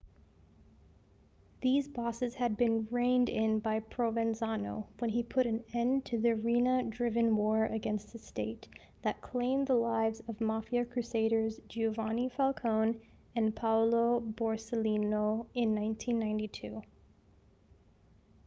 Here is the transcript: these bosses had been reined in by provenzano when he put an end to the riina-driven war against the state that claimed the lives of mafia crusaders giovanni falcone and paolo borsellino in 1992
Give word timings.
these 1.61 1.87
bosses 1.87 2.33
had 2.33 2.57
been 2.57 2.87
reined 2.89 3.29
in 3.29 3.59
by 3.59 3.79
provenzano 3.79 4.87
when 4.97 5.11
he 5.11 5.21
put 5.21 5.45
an 5.45 5.63
end 5.75 6.03
to 6.03 6.17
the 6.17 6.33
riina-driven 6.35 7.35
war 7.37 7.65
against 7.65 8.11
the 8.11 8.17
state 8.17 8.67
that 9.03 9.21
claimed 9.21 9.67
the 9.67 9.75
lives 9.75 10.19
of 10.27 10.41
mafia 10.41 10.83
crusaders 10.85 11.59
giovanni 11.69 12.27
falcone 12.29 12.95
and 13.35 13.55
paolo 13.55 14.19
borsellino 14.19 15.45
in 15.53 15.75
1992 15.75 16.81